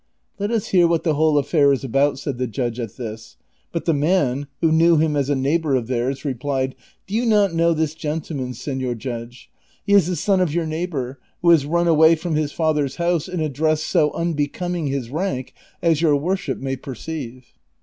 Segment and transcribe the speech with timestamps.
[0.39, 3.37] "Let us hear what the whole affair is about," said the judge at this;
[3.71, 6.73] but the man, who kncAv him as a neighbor of theirs, replied,"
[7.05, 9.51] Do you not know this gentleman, senor judge?
[9.85, 13.27] He is the son of your neighbor, who has run away from his father's house
[13.27, 15.53] in a dress so unbecoming his rank,
[15.83, 17.53] as your worship may perceive."